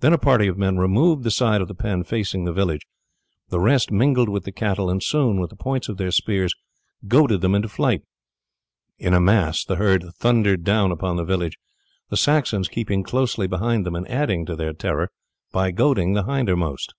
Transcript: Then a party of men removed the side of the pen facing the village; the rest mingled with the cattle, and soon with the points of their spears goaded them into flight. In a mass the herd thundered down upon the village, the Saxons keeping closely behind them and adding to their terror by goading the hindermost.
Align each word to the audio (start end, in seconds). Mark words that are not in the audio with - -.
Then 0.00 0.12
a 0.12 0.18
party 0.18 0.48
of 0.48 0.58
men 0.58 0.78
removed 0.78 1.22
the 1.22 1.30
side 1.30 1.60
of 1.60 1.68
the 1.68 1.76
pen 1.76 2.02
facing 2.02 2.44
the 2.44 2.52
village; 2.52 2.88
the 3.50 3.60
rest 3.60 3.92
mingled 3.92 4.28
with 4.28 4.42
the 4.42 4.50
cattle, 4.50 4.90
and 4.90 5.00
soon 5.00 5.38
with 5.38 5.50
the 5.50 5.54
points 5.54 5.88
of 5.88 5.96
their 5.96 6.10
spears 6.10 6.52
goaded 7.06 7.40
them 7.40 7.54
into 7.54 7.68
flight. 7.68 8.02
In 8.98 9.14
a 9.14 9.20
mass 9.20 9.64
the 9.64 9.76
herd 9.76 10.06
thundered 10.16 10.64
down 10.64 10.90
upon 10.90 11.14
the 11.14 11.24
village, 11.24 11.56
the 12.10 12.16
Saxons 12.16 12.66
keeping 12.66 13.04
closely 13.04 13.46
behind 13.46 13.86
them 13.86 13.94
and 13.94 14.10
adding 14.10 14.44
to 14.44 14.56
their 14.56 14.72
terror 14.72 15.08
by 15.52 15.70
goading 15.70 16.14
the 16.14 16.24
hindermost. 16.24 16.92